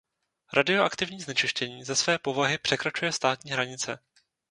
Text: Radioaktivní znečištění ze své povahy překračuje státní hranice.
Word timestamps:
Radioaktivní 0.53 1.19
znečištění 1.21 1.83
ze 1.83 1.95
své 1.95 2.17
povahy 2.19 2.57
překračuje 2.57 3.11
státní 3.11 3.51
hranice. 3.51 3.99